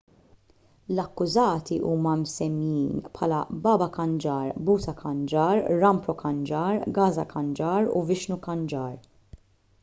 l-akkużati 0.99 1.75
huma 1.89 2.13
msemmijin 2.21 3.03
bħala 3.17 3.41
baba 3.67 3.89
kanjar 3.99 4.57
bhutha 4.71 4.95
kanjar 5.03 5.63
rampro 5.85 6.17
kanjar 6.23 6.83
gaza 6.97 7.29
kanjar 7.37 7.93
u 8.01 8.05
vishnu 8.11 8.41
kanjar 8.49 8.99